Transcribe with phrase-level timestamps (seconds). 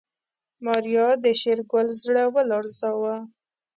[0.65, 3.15] ماريا د شېرګل زړه ولړزاوه.